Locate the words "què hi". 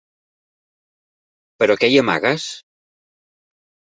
1.83-2.01